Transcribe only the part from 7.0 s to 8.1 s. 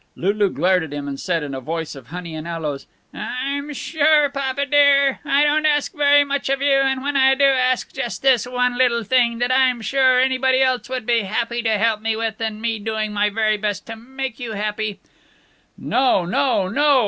when I do ask